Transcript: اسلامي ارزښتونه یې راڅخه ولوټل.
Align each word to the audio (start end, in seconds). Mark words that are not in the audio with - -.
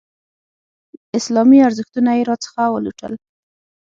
اسلامي 1.17 1.57
ارزښتونه 1.67 2.09
یې 2.17 2.23
راڅخه 2.29 2.63
ولوټل. 2.69 3.13